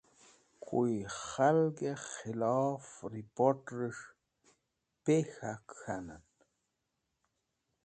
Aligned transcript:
Koy 0.65 0.93
khalgẽ 1.23 1.93
khilof 2.09 2.85
riport̃rẽsh 3.11 4.03
“pe 5.03 5.15
k̃hak” 5.31 5.63
k̃hanẽn 5.79 6.25